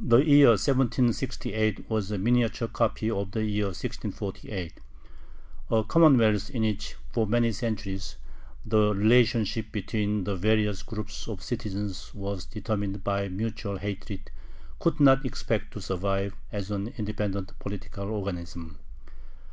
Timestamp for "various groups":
10.34-11.28